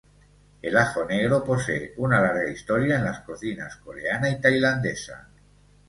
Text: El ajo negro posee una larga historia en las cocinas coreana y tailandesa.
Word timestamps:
El 0.63 0.77
ajo 0.77 1.05
negro 1.05 1.43
posee 1.43 1.93
una 1.97 2.19
larga 2.19 2.49
historia 2.49 2.95
en 2.95 3.03
las 3.03 3.19
cocinas 3.19 3.75
coreana 3.75 4.31
y 4.31 4.41
tailandesa. 4.41 5.29